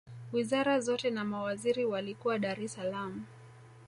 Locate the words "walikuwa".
1.85-2.39